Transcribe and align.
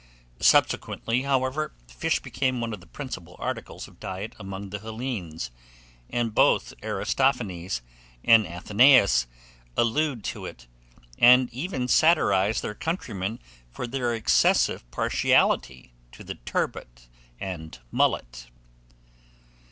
Subsequently, 0.39 1.21
however, 1.21 1.73
fish 1.87 2.21
became 2.21 2.59
one 2.59 2.73
of 2.73 2.79
the 2.79 2.87
principal 2.87 3.35
articles 3.37 3.87
of 3.87 3.99
diet 3.99 4.33
amongst 4.39 4.71
the 4.71 4.79
Hellenes; 4.79 5.51
and 6.09 6.33
both 6.33 6.73
Aristophanes 6.81 7.83
and 8.25 8.47
Athenaeus 8.47 9.27
allude 9.77 10.23
to 10.23 10.47
it, 10.47 10.65
and 11.19 11.53
even 11.53 11.87
satirize 11.87 12.61
their 12.61 12.73
countrymen 12.73 13.39
for 13.69 13.85
their 13.85 14.15
excessive 14.15 14.89
partiality 14.89 15.93
to 16.13 16.23
the 16.23 16.33
turbot 16.33 17.07
and 17.39 17.77
mullet. 17.91 18.47